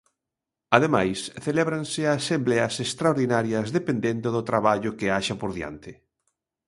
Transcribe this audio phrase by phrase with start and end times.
[0.77, 5.91] Ademais celébranse asembleas extraordinarias dependendo do traballo que haxa por diante.